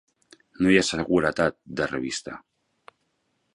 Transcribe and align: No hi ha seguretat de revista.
No 0.65 0.71
hi 0.71 0.77
ha 0.81 0.83
seguretat 0.87 1.59
de 1.81 1.89
revista. 1.93 2.41